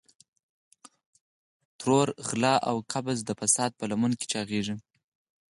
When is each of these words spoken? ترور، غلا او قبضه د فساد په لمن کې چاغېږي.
ترور، 1.79 2.07
غلا 2.27 2.55
او 2.69 2.75
قبضه 2.91 3.23
د 3.25 3.31
فساد 3.39 3.71
په 3.79 3.85
لمن 3.91 4.11
کې 4.19 4.25
چاغېږي. 4.31 4.75